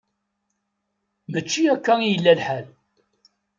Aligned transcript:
Mačči 1.31 1.61
akka 1.73 1.93
i 2.01 2.07
yella 2.11 2.33
lḥal. 2.39 2.65